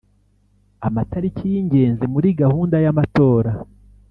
[0.87, 3.51] Amatariki y’ingenzi muri gahunda y’amatora